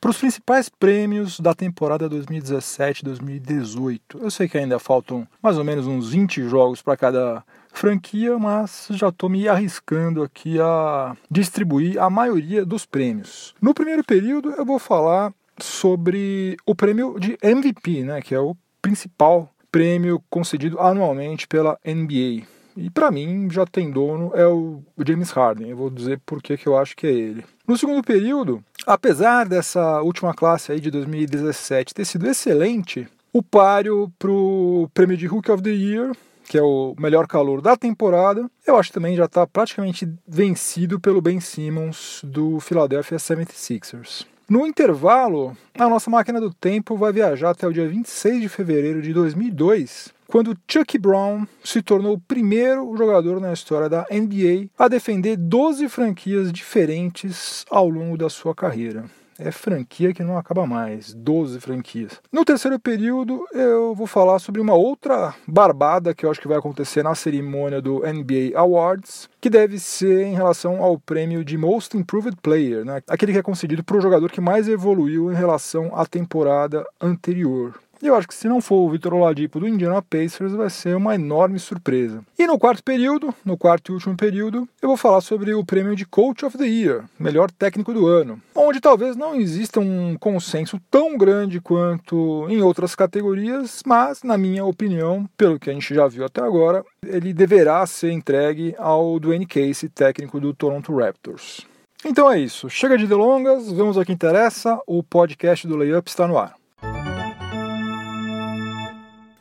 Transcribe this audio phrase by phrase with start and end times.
[0.00, 4.00] para os principais prêmios da temporada 2017-2018.
[4.20, 8.88] Eu sei que ainda faltam mais ou menos uns 20 jogos para cada franquia, mas
[8.90, 13.54] já estou me arriscando aqui a distribuir a maioria dos prêmios.
[13.60, 18.56] No primeiro período eu vou falar sobre o prêmio de MVP, né, que é o
[18.80, 22.46] principal prêmio concedido anualmente pela NBA.
[22.76, 25.70] E para mim já tem dono é o James Harden.
[25.70, 27.44] Eu vou dizer por que eu acho que é ele.
[27.66, 34.12] No segundo período, apesar dessa última classe aí de 2017 ter sido excelente, o páreo
[34.18, 36.12] para o prêmio de Rookie of the Year
[36.48, 41.00] que é o melhor calor da temporada, eu acho que também já está praticamente vencido
[41.00, 44.26] pelo Ben Simmons do Philadelphia 76ers.
[44.48, 49.02] No intervalo, a nossa máquina do tempo vai viajar até o dia 26 de fevereiro
[49.02, 54.86] de 2002, quando Chuck Brown se tornou o primeiro jogador na história da NBA a
[54.86, 59.06] defender 12 franquias diferentes ao longo da sua carreira
[59.38, 62.20] é franquia que não acaba mais 12 franquias.
[62.32, 66.58] No terceiro período, eu vou falar sobre uma outra barbada que eu acho que vai
[66.58, 71.96] acontecer na cerimônia do NBA Awards, que deve ser em relação ao prêmio de Most
[71.96, 73.02] Improved Player, né?
[73.08, 77.74] aquele que é concedido para o jogador que mais evoluiu em relação à temporada anterior.
[78.02, 81.14] Eu acho que se não for o Vitor Oladipo do Indiana Pacers, vai ser uma
[81.14, 82.22] enorme surpresa.
[82.38, 85.96] E no quarto período, no quarto e último período, eu vou falar sobre o prêmio
[85.96, 90.78] de Coach of the Year, melhor técnico do ano, onde talvez não exista um consenso
[90.90, 96.06] tão grande quanto em outras categorias, mas, na minha opinião, pelo que a gente já
[96.06, 101.66] viu até agora, ele deverá ser entregue ao Dwayne Casey, técnico do Toronto Raptors.
[102.04, 106.28] Então é isso, chega de delongas, vamos ao que interessa, o podcast do Layup está
[106.28, 106.54] no ar.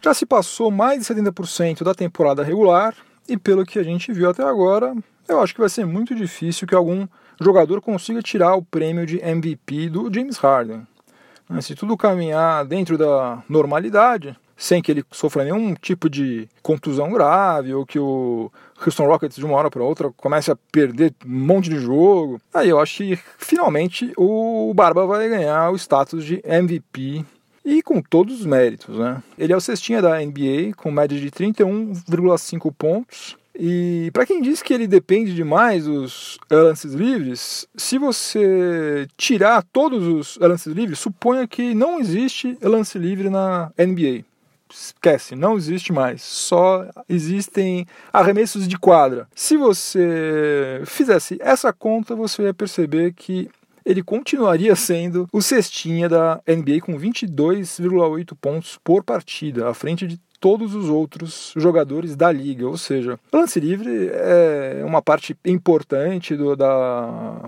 [0.06, 2.94] Já se passou mais de 70% da temporada regular
[3.28, 4.96] e pelo que a gente viu até agora,
[5.28, 7.08] eu acho que vai ser muito difícil que algum
[7.42, 10.86] jogador consiga tirar o prêmio de MVP do James Harden.
[11.50, 17.12] Né, se tudo caminhar dentro da normalidade, sem que ele sofra nenhum tipo de contusão
[17.12, 18.52] grave ou que o
[18.86, 22.70] Houston Rockets de uma hora para outra comece a perder um monte de jogo, aí
[22.70, 27.26] eu acho que finalmente o Barba vai ganhar o status de MVP
[27.66, 28.96] e com todos os méritos.
[28.98, 29.22] Né?
[29.38, 33.36] Ele é o cestinha da NBA, com média de 31,5 pontos.
[33.58, 40.06] E para quem diz que ele depende demais dos lances livres, se você tirar todos
[40.06, 44.26] os lances livres, suponha que não existe lance livre na NBA.
[44.70, 46.22] Esquece, não existe mais.
[46.22, 49.26] Só existem arremessos de quadra.
[49.34, 53.50] Se você fizesse essa conta, você ia perceber que
[53.86, 60.20] ele continuaria sendo o cestinha da NBA com 22,8 pontos por partida, à frente de
[60.40, 62.68] todos os outros jogadores da liga.
[62.68, 67.42] Ou seja, lance livre é uma parte importante do, da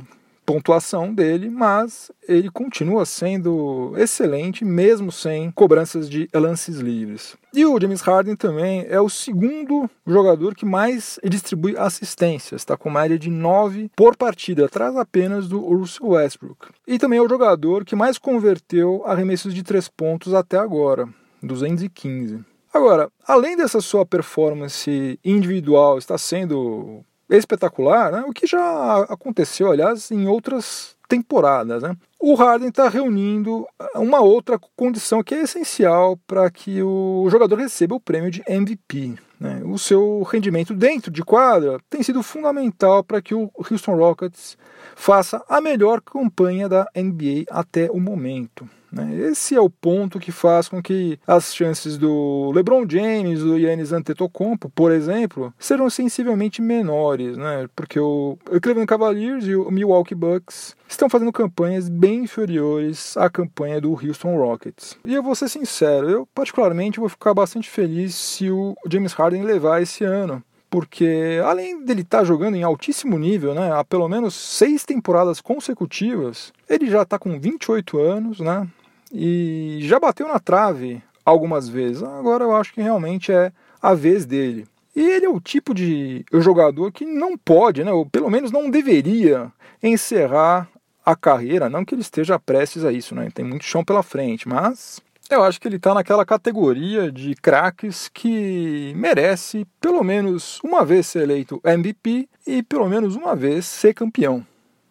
[0.47, 7.35] pontuação dele, mas ele continua sendo excelente mesmo sem cobranças de lances livres.
[7.53, 12.90] E o James Harden também é o segundo jogador que mais distribui assistências, está com
[12.90, 16.69] média de 9 por partida, atrás apenas do Russell Westbrook.
[16.88, 21.09] E também é o jogador que mais converteu arremessos de 3 pontos até agora,
[21.44, 22.40] 215.
[22.74, 28.24] Agora, além dessa sua performance individual está sendo espetacular, né?
[28.27, 31.83] o que já aconteceu, aliás, em outras temporadas.
[31.83, 31.95] Né?
[32.19, 33.65] O Harden está reunindo
[33.95, 39.15] uma outra condição que é essencial para que o jogador receba o prêmio de MVP.
[39.39, 39.62] Né?
[39.63, 44.57] O seu rendimento dentro de quadra tem sido fundamental para que o Houston Rockets
[44.95, 48.68] faça a melhor campanha da NBA até o momento.
[48.92, 49.16] Né?
[49.16, 53.92] Esse é o ponto que faz com que as chances do LeBron James, do Yannis
[53.92, 57.68] Antetokounmpo, por exemplo, sejam sensivelmente menores, né?
[57.75, 63.81] porque o Cleveland Cavaliers e o Milwaukee Bucks estão fazendo campanhas bem inferiores à campanha
[63.81, 64.98] do Houston Rockets.
[65.06, 69.44] E eu vou ser sincero, eu particularmente vou ficar bastante feliz se o James Harden
[69.44, 74.08] levar esse ano porque além dele estar tá jogando em altíssimo nível, né, há pelo
[74.08, 78.68] menos seis temporadas consecutivas, ele já está com 28 anos, né,
[79.12, 82.04] e já bateu na trave algumas vezes.
[82.04, 84.68] Agora eu acho que realmente é a vez dele.
[84.96, 88.69] E ele é o tipo de jogador que não pode, né, ou pelo menos não
[88.69, 90.68] deveria encerrar
[91.06, 93.30] a carreira, não que ele esteja prestes a isso, né?
[93.34, 98.07] Tem muito chão pela frente, mas Eu acho que ele está naquela categoria de craques
[98.07, 103.94] que merece pelo menos uma vez ser eleito MVP e pelo menos uma vez ser
[103.94, 104.45] campeão.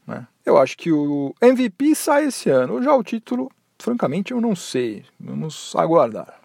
[0.07, 0.27] Né?
[0.45, 2.83] Eu acho que o MVP sai esse ano.
[2.83, 5.05] Já o título, francamente, eu não sei.
[5.19, 6.39] Vamos aguardar.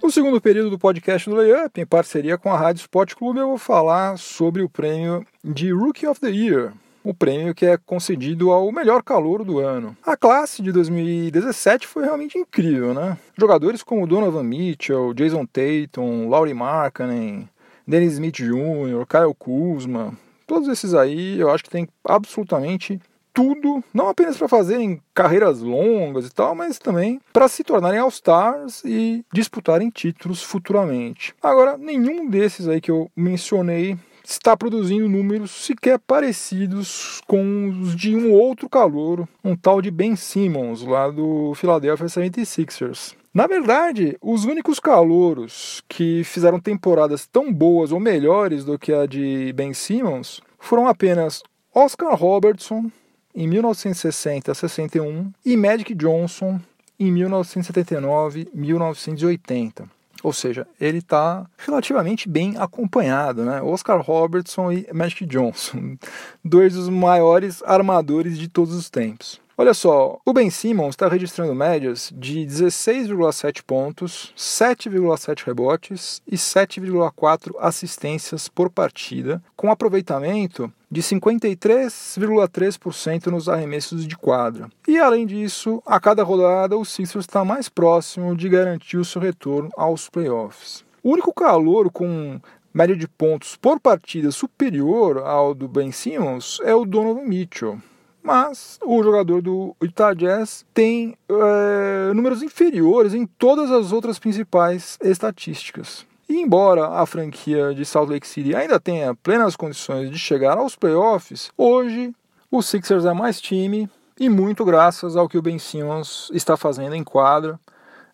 [0.00, 3.48] No segundo período do podcast do Layup, em parceria com a Rádio Sport Clube, eu
[3.48, 6.72] vou falar sobre o prêmio de Rookie of the Year,
[7.02, 9.96] o prêmio que é concedido ao melhor calor do ano.
[10.04, 13.16] A classe de 2017 foi realmente incrível, né?
[13.38, 17.48] Jogadores como Donovan Mitchell, Jason Tatum, Laurie Markkanen,
[17.86, 20.12] Dennis Smith Jr., Kyle Kuzma,
[20.46, 23.00] todos esses aí eu acho que tem absolutamente
[23.32, 28.82] tudo, não apenas para fazerem carreiras longas e tal, mas também para se tornarem All-Stars
[28.84, 31.34] e disputarem títulos futuramente.
[31.42, 33.96] Agora, nenhum desses aí que eu mencionei
[34.30, 40.14] está produzindo números sequer parecidos com os de um outro calouro, um tal de Ben
[40.14, 43.14] Simmons, lá do Philadelphia 76ers.
[43.34, 49.06] Na verdade, os únicos calouros que fizeram temporadas tão boas ou melhores do que a
[49.06, 51.42] de Ben Simmons foram apenas
[51.74, 52.90] Oscar Robertson,
[53.34, 56.60] em 1960 a 61 e Magic Johnson
[56.98, 59.99] em 1979, 1980.
[60.22, 63.62] Ou seja, ele está relativamente bem acompanhado, né?
[63.62, 65.96] Oscar Robertson e Magic Johnson,
[66.44, 69.40] dois dos maiores armadores de todos os tempos.
[69.60, 77.52] Olha só, o Ben Simmons está registrando médias de 16,7 pontos, 7,7 rebotes e 7,4
[77.58, 84.68] assistências por partida, com aproveitamento de 53,3% nos arremessos de quadra.
[84.88, 89.20] E além disso, a cada rodada o Sixers está mais próximo de garantir o seu
[89.20, 90.84] retorno aos playoffs.
[91.02, 92.40] O único calor com
[92.74, 97.78] média de pontos por partida superior ao do Ben Simmons é o Donovan Mitchell,
[98.22, 104.98] mas o jogador do Utah Jazz tem é, números inferiores em todas as outras principais
[105.02, 106.06] estatísticas.
[106.30, 110.76] E embora a franquia de Salt Lake City ainda tenha plenas condições de chegar aos
[110.76, 112.14] playoffs, hoje
[112.48, 116.94] o Sixers é mais time e muito graças ao que o Ben Simmons está fazendo
[116.94, 117.58] em quadra.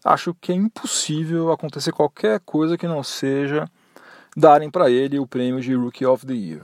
[0.02, 3.68] Acho que é impossível acontecer qualquer coisa que não seja
[4.34, 6.62] darem para ele o prêmio de Rookie of the Year.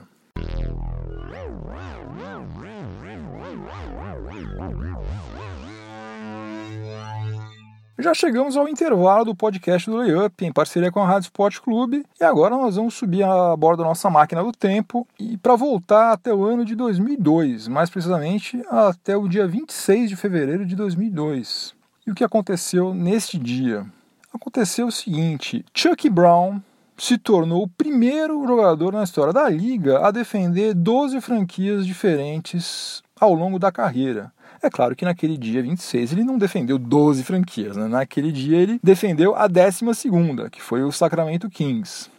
[8.03, 12.05] Já chegamos ao intervalo do podcast do Layup, em parceria com a Rádio Sport Clube,
[12.19, 16.11] e agora nós vamos subir a bordo da nossa máquina do tempo e para voltar
[16.11, 21.73] até o ano de 2002, mais precisamente até o dia 26 de fevereiro de 2002.
[22.05, 23.85] E o que aconteceu neste dia?
[24.33, 26.59] Aconteceu o seguinte: Chuck Brown
[26.97, 33.33] se tornou o primeiro jogador na história da liga a defender 12 franquias diferentes ao
[33.33, 34.29] longo da carreira.
[34.63, 37.85] É claro que naquele dia 26 ele não defendeu 12 franquias, né?
[37.85, 39.83] naquele dia ele defendeu a 12,
[40.49, 42.09] que foi o Sacramento Kings.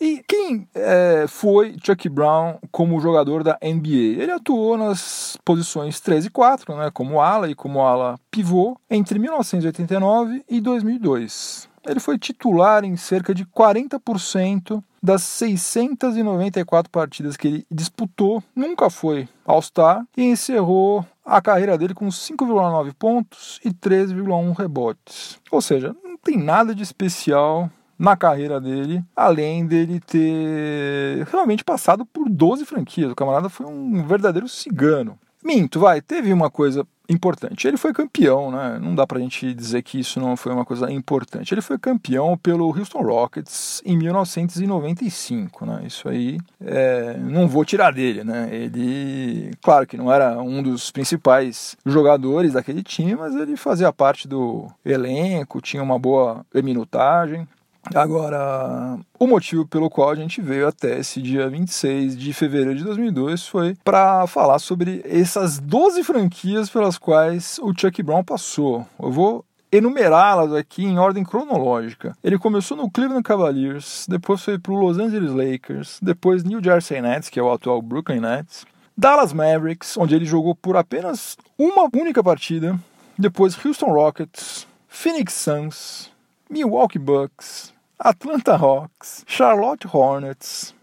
[0.00, 4.20] E quem é, foi Chuck Brown como jogador da NBA?
[4.20, 9.20] Ele atuou nas posições 3 e 4, né, como ala e como ala pivô, entre
[9.20, 11.68] 1989 e 2002.
[11.86, 19.28] Ele foi titular em cerca de 40% das 694 partidas que ele disputou, nunca foi
[19.44, 25.40] All-Star e encerrou a carreira dele com 5,9 pontos e 13,1 rebotes.
[25.50, 32.04] Ou seja, não tem nada de especial na carreira dele, além dele ter realmente passado
[32.04, 33.12] por 12 franquias.
[33.12, 35.18] O camarada foi um verdadeiro cigano.
[35.42, 37.66] Minto, vai, teve uma coisa importante.
[37.66, 38.78] Ele foi campeão, né?
[38.80, 41.52] Não dá pra gente dizer que isso não foi uma coisa importante.
[41.52, 45.82] Ele foi campeão pelo Houston Rockets em 1995, né?
[45.86, 48.48] Isso aí é, não vou tirar dele, né?
[48.52, 54.26] Ele, claro que não era um dos principais jogadores daquele time, mas ele fazia parte
[54.26, 57.46] do elenco, tinha uma boa minutagem.
[57.94, 62.84] Agora, o motivo pelo qual a gente veio até esse dia 26 de fevereiro de
[62.84, 68.86] 2002 foi para falar sobre essas 12 franquias pelas quais o Chuck Brown passou.
[69.00, 72.16] Eu vou enumerá-las aqui em ordem cronológica.
[72.22, 77.00] Ele começou no Cleveland Cavaliers, depois foi para o Los Angeles Lakers, depois New Jersey
[77.00, 81.88] Nets, que é o atual Brooklyn Nets, Dallas Mavericks, onde ele jogou por apenas uma
[81.94, 82.78] única partida,
[83.18, 86.12] depois Houston Rockets, Phoenix Suns,
[86.50, 87.71] Milwaukee Bucks,
[88.04, 90.74] Atlanta Hawks, Charlotte Hornets,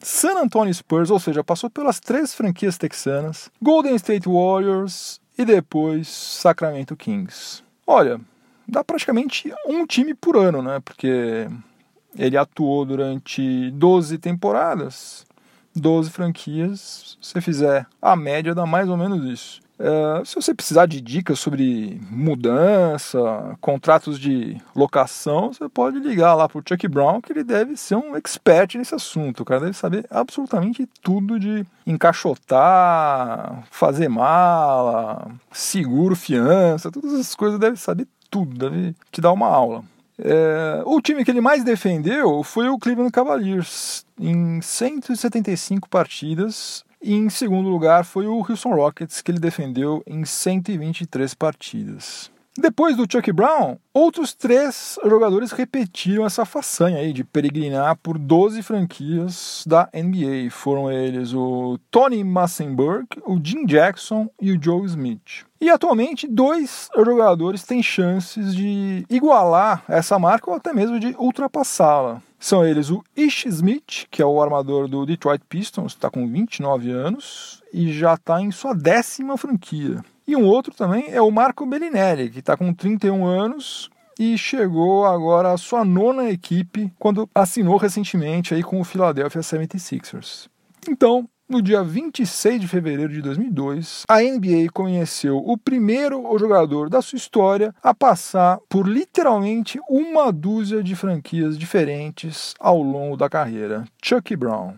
[0.00, 6.06] San Antonio Spurs, ou seja, passou pelas três franquias texanas, Golden State Warriors e depois
[6.06, 7.64] Sacramento Kings.
[7.84, 8.20] Olha,
[8.66, 10.78] dá praticamente um time por ano, né?
[10.78, 11.48] Porque
[12.16, 15.26] ele atuou durante 12 temporadas,
[15.74, 17.18] 12 franquias.
[17.20, 19.60] Se você fizer a média, dá mais ou menos isso.
[19.78, 26.48] É, se você precisar de dicas sobre mudança, contratos de locação, você pode ligar lá
[26.48, 29.40] para o Chuck Brown, que ele deve ser um expert nesse assunto.
[29.40, 37.58] O cara deve saber absolutamente tudo de encaixotar, fazer mala, seguro, fiança, todas essas coisas,
[37.58, 39.84] deve saber tudo, deve te dar uma aula.
[40.20, 47.14] É, o time que ele mais defendeu foi o Cleveland Cavaliers, em 175 partidas, e
[47.14, 52.30] em segundo lugar foi o Houston Rockets, que ele defendeu em 123 partidas.
[52.60, 58.64] Depois do Chuck Brown, outros três jogadores repetiram essa façanha aí de peregrinar por 12
[58.64, 60.50] franquias da NBA.
[60.50, 65.46] Foram eles o Tony Massenburg, o Jim Jackson e o Joe Smith.
[65.60, 72.20] E atualmente, dois jogadores têm chances de igualar essa marca ou até mesmo de ultrapassá-la.
[72.38, 76.90] São eles o Ish Smith, que é o armador do Detroit Pistons, está com 29
[76.90, 80.02] anos e já está em sua décima franquia.
[80.26, 85.06] E um outro também é o Marco Bellinelli, que está com 31 anos e chegou
[85.06, 90.48] agora à sua nona equipe quando assinou recentemente aí com o Philadelphia 76ers.
[90.88, 97.00] Então, no dia 26 de fevereiro de 2002, a NBA conheceu o primeiro jogador da
[97.00, 103.84] sua história a passar por literalmente uma dúzia de franquias diferentes ao longo da carreira:
[104.02, 104.74] Chuck Brown.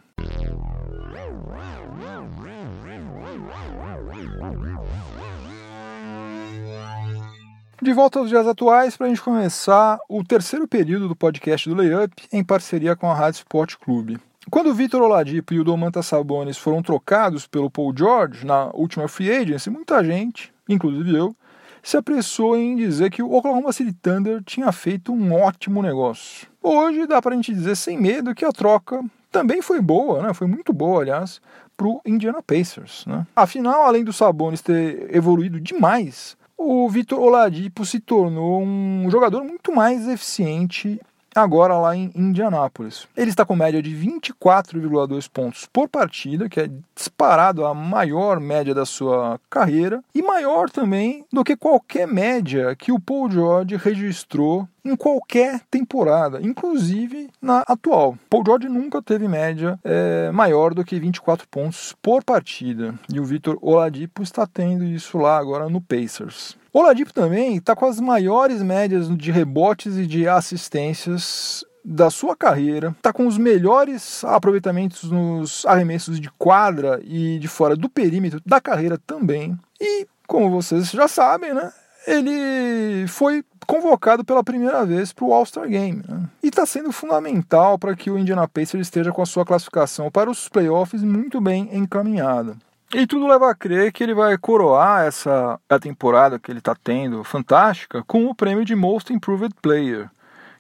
[7.83, 11.75] De volta aos dias atuais para a gente começar o terceiro período do podcast do
[11.75, 14.21] Layup em parceria com a Rádio Sport Clube.
[14.49, 19.07] Quando o Vitor Oladipo e o Domantas Sabonis foram trocados pelo Paul George na última
[19.07, 21.37] free agency, muita gente, inclusive eu,
[21.83, 26.49] se apressou em dizer que o Oklahoma City Thunder tinha feito um ótimo negócio.
[26.63, 30.35] Hoje dá para a gente dizer sem medo que a troca também foi boa, né?
[30.35, 31.41] foi muito boa, aliás,
[31.77, 33.05] para o Indiana Pacers.
[33.07, 33.27] Né?
[33.37, 39.75] Afinal, além do Sabonis ter evoluído demais o Vitor Oladipo se tornou um jogador muito
[39.75, 41.01] mais eficiente
[41.41, 43.07] agora lá em Indianápolis.
[43.17, 48.75] Ele está com média de 24,2 pontos por partida, que é disparado a maior média
[48.75, 54.69] da sua carreira, e maior também do que qualquer média que o Paul George registrou
[54.85, 58.17] em qualquer temporada, inclusive na atual.
[58.29, 63.25] Paul George nunca teve média é, maior do que 24 pontos por partida, e o
[63.25, 66.60] Vitor Oladipo está tendo isso lá agora no Pacers.
[66.73, 72.95] Oladipo também está com as maiores médias de rebotes e de assistências da sua carreira,
[72.97, 78.61] está com os melhores aproveitamentos nos arremessos de quadra e de fora do perímetro da
[78.61, 79.59] carreira também.
[79.81, 81.73] E, como vocês já sabem, né,
[82.07, 86.03] ele foi convocado pela primeira vez para o All-Star Game.
[86.09, 86.29] Né?
[86.43, 90.31] E está sendo fundamental para que o Indiana Pacers esteja com a sua classificação para
[90.31, 92.57] os playoffs muito bem encaminhada.
[92.93, 96.75] E tudo leva a crer que ele vai coroar essa a temporada que ele está
[96.75, 100.11] tendo fantástica com o prêmio de Most Improved Player,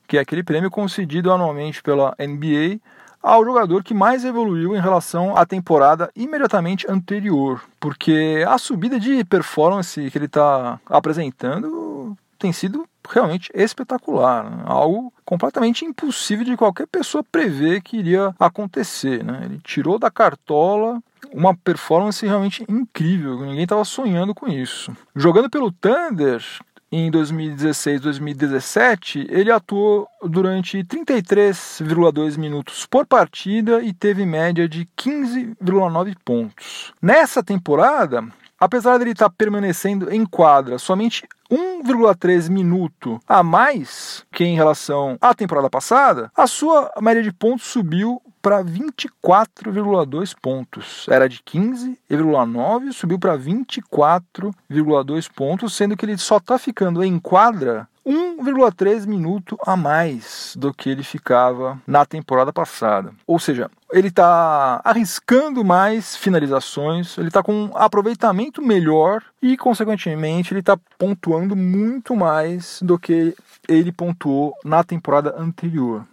[0.06, 2.78] que é aquele prêmio concedido anualmente pela NBA
[3.20, 9.24] ao jogador que mais evoluiu em relação à temporada imediatamente anterior, porque a subida de
[9.24, 14.62] performance que ele está apresentando tem sido realmente espetacular, né?
[14.66, 19.24] algo completamente impossível de qualquer pessoa prever que iria acontecer.
[19.24, 19.42] Né?
[19.44, 24.92] Ele tirou da cartola uma performance realmente incrível, ninguém estava sonhando com isso.
[25.14, 26.42] Jogando pelo Thunder,
[26.92, 36.16] em 2016 2017, ele atuou durante 33,2 minutos por partida e teve média de 15,9
[36.24, 36.92] pontos.
[37.00, 38.24] Nessa temporada,
[38.58, 45.16] apesar de ele estar permanecendo em quadra somente 1,3 minuto a mais que em relação
[45.20, 51.06] à temporada passada, a sua média de pontos subiu para 24,2 pontos.
[51.08, 57.88] Era de 15,9, subiu para 24,2 pontos, sendo que ele só está ficando em quadra
[58.06, 63.12] 1,3 minuto a mais do que ele ficava na temporada passada.
[63.26, 70.52] Ou seja, ele está arriscando mais finalizações, ele está com um aproveitamento melhor e, consequentemente,
[70.52, 73.34] ele está pontuando muito mais do que
[73.68, 76.04] ele pontuou na temporada anterior.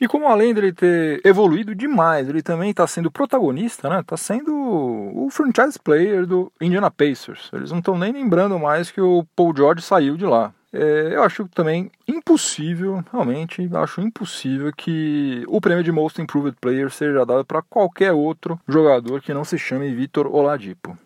[0.00, 4.00] E como além dele ter evoluído demais, ele também está sendo protagonista, né?
[4.00, 7.50] Está sendo o franchise player do Indiana Pacers.
[7.52, 10.52] Eles não estão nem lembrando mais que o Paul George saiu de lá.
[10.72, 16.90] É, eu acho também impossível, realmente, acho impossível que o prêmio de Most Improved Player
[16.90, 20.98] seja dado para qualquer outro jogador que não se chame Vitor Oladipo.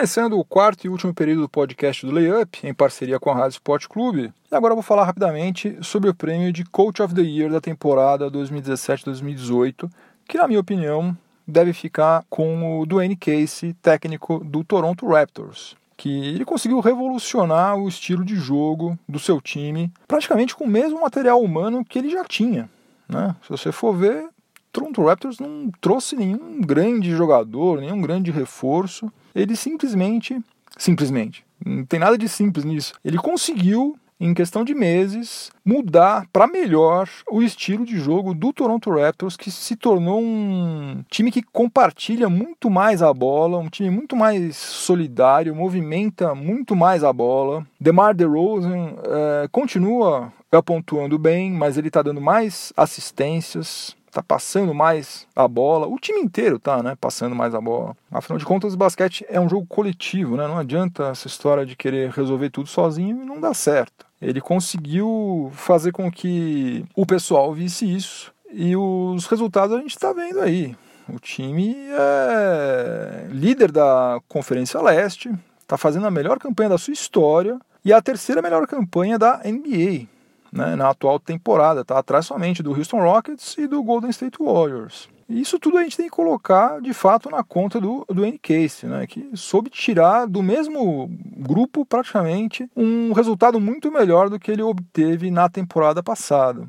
[0.00, 3.56] Começando o quarto e último período do podcast do Layup, em parceria com a Rádio
[3.56, 7.50] Sport Clube, e agora vou falar rapidamente sobre o prêmio de Coach of the Year
[7.50, 9.90] da temporada 2017-2018,
[10.26, 11.14] que, na minha opinião,
[11.46, 17.86] deve ficar com o Dwayne Casey, técnico do Toronto Raptors que ele conseguiu revolucionar o
[17.86, 22.24] estilo de jogo do seu time, praticamente com o mesmo material humano que ele já
[22.24, 22.70] tinha.
[23.06, 23.36] Né?
[23.42, 24.30] Se você for ver,
[24.72, 29.12] Toronto Raptors não trouxe nenhum grande jogador, nenhum grande reforço.
[29.34, 30.38] Ele simplesmente,
[30.76, 32.94] simplesmente, não tem nada de simples nisso.
[33.04, 38.90] Ele conseguiu em questão de meses, mudar para melhor o estilo de jogo do Toronto
[38.90, 44.14] Raptors, que se tornou um time que compartilha muito mais a bola, um time muito
[44.14, 47.66] mais solidário, movimenta muito mais a bola.
[47.80, 50.30] DeMar DeRozan é, continua
[50.66, 55.86] pontuando bem, mas ele está dando mais assistências, tá passando mais a bola.
[55.86, 57.96] O time inteiro tá, né, passando mais a bola.
[58.10, 60.46] Afinal de contas, o basquete é um jogo coletivo, né?
[60.46, 64.06] Não adianta essa história de querer resolver tudo sozinho e não dá certo.
[64.20, 70.12] Ele conseguiu fazer com que o pessoal visse isso e os resultados a gente está
[70.12, 70.76] vendo aí.
[71.08, 77.58] O time é líder da Conferência Leste, está fazendo a melhor campanha da sua história
[77.84, 80.06] e a terceira melhor campanha da NBA
[80.52, 81.82] né, na atual temporada.
[81.82, 85.08] Está atrás somente do Houston Rockets e do Golden State Warriors.
[85.30, 89.06] Isso tudo a gente tem que colocar de fato na conta do, do N-Case, né,
[89.06, 95.30] que soube tirar do mesmo grupo praticamente um resultado muito melhor do que ele obteve
[95.30, 96.66] na temporada passada.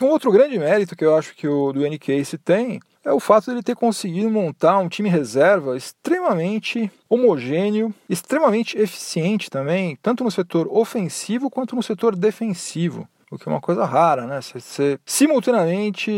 [0.00, 3.46] Um outro grande mérito que eu acho que o do N-Case tem é o fato
[3.46, 10.30] de ele ter conseguido montar um time reserva extremamente homogêneo, extremamente eficiente também, tanto no
[10.30, 14.40] setor ofensivo quanto no setor defensivo o que é uma coisa rara, né?
[14.40, 16.10] Ser simultaneamente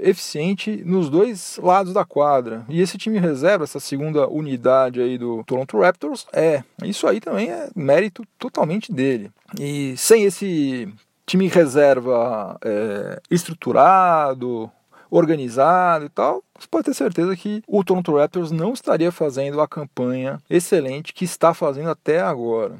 [0.00, 2.64] eficiente nos dois lados da quadra.
[2.68, 6.62] E esse time reserva, essa segunda unidade aí do Toronto Raptors, é.
[6.82, 9.30] Isso aí também é mérito totalmente dele.
[9.58, 10.92] E sem esse
[11.26, 14.70] time reserva é, estruturado,
[15.10, 19.68] organizado e tal, você pode ter certeza que o Toronto Raptors não estaria fazendo a
[19.68, 22.74] campanha excelente que está fazendo até agora.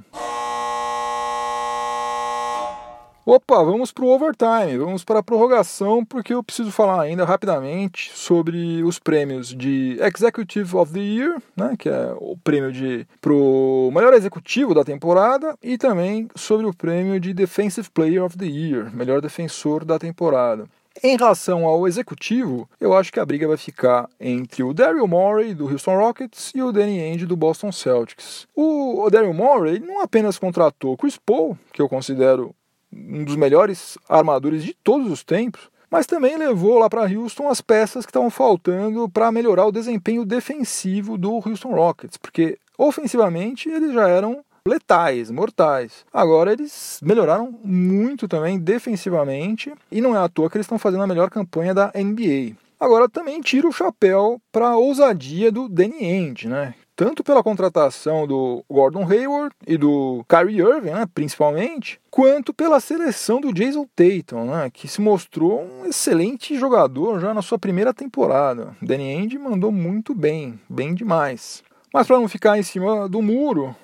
[3.27, 8.13] Opa, vamos para o overtime, vamos para a prorrogação, porque eu preciso falar ainda rapidamente
[8.15, 13.91] sobre os prêmios de Executive of the Year, né, que é o prêmio de pro
[13.95, 18.95] melhor executivo da temporada, e também sobre o prêmio de Defensive Player of the Year,
[18.95, 20.67] melhor defensor da temporada.
[21.03, 25.55] Em relação ao executivo, eu acho que a briga vai ficar entre o Daryl Morey
[25.55, 28.47] do Houston Rockets e o Danny Ainge do Boston Celtics.
[28.55, 32.55] O Daryl Morey não apenas contratou Chris Paul, que eu considero
[32.95, 37.61] um dos melhores armadores de todos os tempos, mas também levou lá para Houston as
[37.61, 43.93] peças que estavam faltando para melhorar o desempenho defensivo do Houston Rockets, porque ofensivamente eles
[43.93, 46.05] já eram letais, mortais.
[46.13, 51.03] Agora eles melhoraram muito também defensivamente e não é à toa que eles estão fazendo
[51.03, 52.57] a melhor campanha da NBA.
[52.81, 56.75] Agora também tiro o chapéu para a ousadia do Danny Ainge, né?
[56.97, 63.41] Tanto pela contratação do Gordon Hayward e do Kyrie Irving, né, principalmente, quanto pela seleção
[63.41, 68.77] do Jason Tatum, né, que se mostrou um excelente jogador já na sua primeira temporada.
[68.81, 71.63] Danny Ainge mandou muito bem, bem demais.
[71.93, 73.75] Mas para não ficar em cima do muro,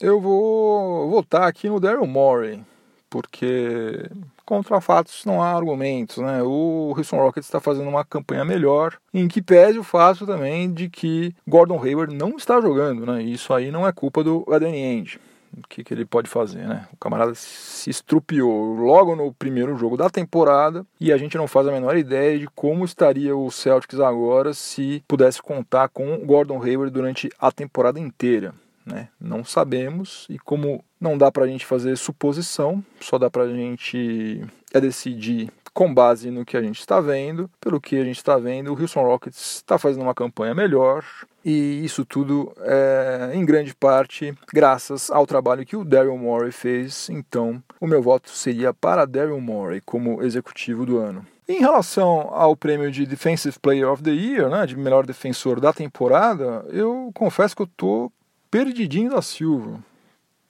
[0.00, 2.60] eu vou votar aqui no Daryl Morey,
[3.08, 4.10] porque
[4.44, 6.42] contra fatos não há argumentos, né?
[6.42, 10.88] O Houston Rockets está fazendo uma campanha melhor, em que pese o fato também de
[10.88, 13.22] que Gordon Hayward não está jogando, né?
[13.22, 15.18] Isso aí não é culpa do Danny Ainge.
[15.56, 16.88] O que, que ele pode fazer, né?
[16.92, 21.68] O camarada se estrupiou logo no primeiro jogo da temporada e a gente não faz
[21.68, 26.92] a menor ideia de como estaria o Celtics agora se pudesse contar com Gordon Hayward
[26.92, 28.52] durante a temporada inteira.
[28.84, 29.08] Né?
[29.20, 33.48] Não sabemos e como não dá para a gente fazer suposição, só dá para a
[33.48, 37.50] gente é decidir com base no que a gente está vendo.
[37.60, 41.04] Pelo que a gente está vendo, o Houston Rockets está fazendo uma campanha melhor
[41.44, 47.08] e isso tudo é em grande parte graças ao trabalho que o Daryl Morey fez.
[47.10, 51.26] Então, o meu voto seria para Daryl Morey como executivo do ano.
[51.46, 55.74] Em relação ao prêmio de Defensive Player of the Year, né, de melhor defensor da
[55.74, 58.10] temporada, eu confesso que eu estou
[58.54, 59.82] perdidinho da Silva.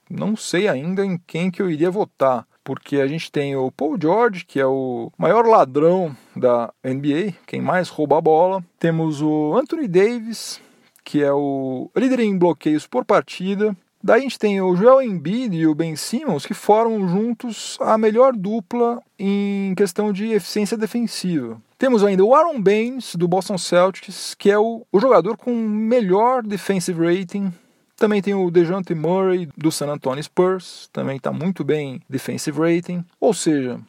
[0.07, 3.97] Não sei ainda em quem que eu iria votar, porque a gente tem o Paul
[3.99, 8.63] George, que é o maior ladrão da NBA, quem mais rouba a bola.
[8.77, 10.61] Temos o Anthony Davis,
[11.03, 13.75] que é o líder em bloqueios por partida.
[14.03, 17.97] Daí a gente tem o Joel Embiid e o Ben Simmons, que formam juntos a
[17.97, 21.59] melhor dupla em questão de eficiência defensiva.
[21.75, 26.43] Temos ainda o Aaron Baines, do Boston Celtics, que é o, o jogador com melhor
[26.43, 27.51] defensive rating
[27.95, 33.05] também tem o DeJounte Murray do San Antonio Spurs, também está muito bem defensive rating.
[33.19, 33.79] Ou seja,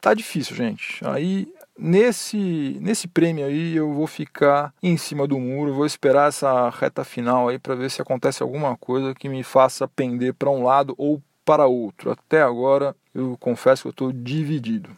[0.00, 1.00] tá difícil, gente.
[1.04, 6.68] Aí nesse, nesse prêmio aí eu vou ficar em cima do muro, vou esperar essa
[6.68, 10.62] reta final aí para ver se acontece alguma coisa que me faça pender para um
[10.62, 12.10] lado ou para outro.
[12.10, 14.90] Até agora eu confesso que eu estou dividido.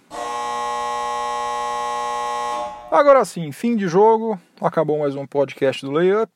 [2.90, 6.30] Agora sim, fim de jogo, acabou mais um podcast do Layup.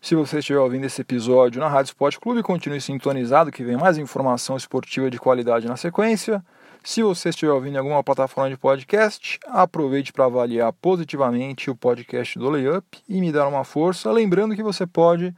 [0.00, 3.98] Se você estiver ouvindo esse episódio na Rádio Sport Clube, continue sintonizado que vem mais
[3.98, 6.42] informação esportiva de qualidade na sequência.
[6.84, 12.38] Se você estiver ouvindo em alguma plataforma de podcast, aproveite para avaliar positivamente o podcast
[12.38, 14.12] do Layup e me dar uma força.
[14.12, 15.34] Lembrando que você pode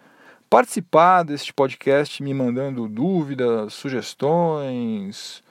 [0.50, 5.42] participar deste podcast me mandando dúvidas, sugestões,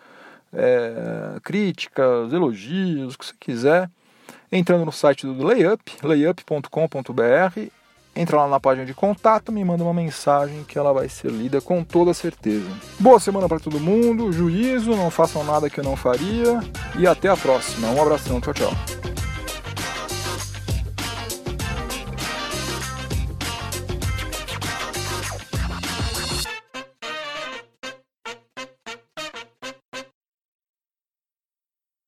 [0.54, 3.90] é, críticas, elogios, o que você quiser
[4.52, 7.79] entrando no site do Layup, layup.com.br.
[8.20, 11.62] Entra lá na página de contato, me manda uma mensagem que ela vai ser lida
[11.62, 12.68] com toda certeza.
[13.00, 16.60] Boa semana para todo mundo, juízo, não façam nada que eu não faria
[16.98, 17.88] e até a próxima.
[17.88, 18.99] Um abração, tchau, tchau.